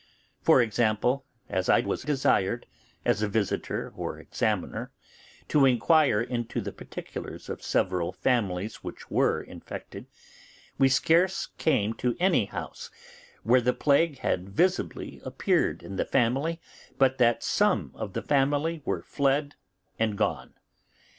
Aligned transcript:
For 0.41 0.63
example, 0.63 1.25
as 1.47 1.69
I 1.69 1.81
was 1.81 2.01
desired, 2.01 2.65
as 3.05 3.21
a 3.21 3.27
visitor 3.29 3.93
or 3.95 4.17
examiner, 4.17 4.89
to 5.49 5.67
inquire 5.67 6.19
into 6.19 6.59
the 6.59 6.71
particulars 6.71 7.49
of 7.49 7.61
several 7.61 8.11
families 8.11 8.77
which 8.83 9.11
were 9.11 9.43
infected, 9.43 10.07
we 10.79 10.89
scarce 10.89 11.49
came 11.59 11.93
to 12.01 12.15
any 12.19 12.45
house 12.45 12.89
where 13.43 13.61
the 13.61 13.73
plague 13.73 14.17
had 14.17 14.49
visibly 14.49 15.21
appeared 15.23 15.83
in 15.83 15.97
the 15.97 16.05
family 16.05 16.59
but 16.97 17.19
that 17.19 17.43
some 17.43 17.91
of 17.93 18.13
the 18.13 18.23
family 18.23 18.81
were 18.83 19.03
fled 19.03 19.53
and 19.99 20.17
gone. 20.17 20.55